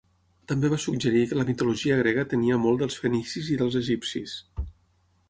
[0.51, 4.35] També va suggerir que la mitologia grega tenia molt dels fenicis i dels egipcis.